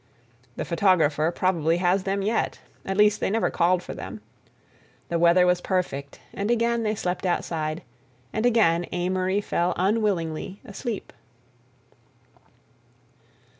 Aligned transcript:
The 0.55 0.65
photographer 0.65 1.29
probably 1.29 1.77
has 1.77 2.05
them 2.05 2.23
yet—at 2.23 2.97
least, 2.97 3.19
they 3.19 3.29
never 3.29 3.51
called 3.51 3.83
for 3.83 3.93
them. 3.93 4.19
The 5.09 5.19
weather 5.19 5.45
was 5.45 5.61
perfect, 5.61 6.19
and 6.33 6.49
again 6.49 6.81
they 6.81 6.95
slept 6.95 7.23
outside, 7.23 7.83
and 8.33 8.43
again 8.43 8.87
Amory 8.91 9.41
fell 9.41 9.75
unwillingly 9.77 10.59
asleep. 10.65 11.13